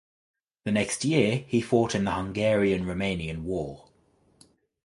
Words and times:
The 0.65 0.71
next 0.71 1.05
year 1.05 1.45
he 1.47 1.61
fought 1.61 1.93
in 1.93 2.05
the 2.05 2.13
Hungarian–Romanian 2.13 3.43
War. 3.43 3.89